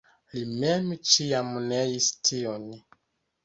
Li 0.37 0.41
mem 0.63 0.87
ĉiam 1.11 1.53
neis 1.67 2.11
tiun. 2.25 2.69